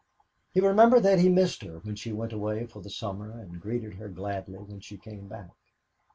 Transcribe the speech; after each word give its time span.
He 0.51 0.59
remembered 0.59 1.03
that 1.03 1.19
he 1.19 1.29
missed 1.29 1.61
her 1.61 1.77
when 1.77 1.95
she 1.95 2.11
went 2.11 2.33
away 2.33 2.65
for 2.65 2.81
the 2.81 2.89
summer 2.89 3.39
and 3.39 3.61
greeted 3.61 3.93
her 3.99 4.09
gladly 4.09 4.57
when 4.57 4.79
she 4.79 4.97
came 4.97 5.27
back. 5.27 5.51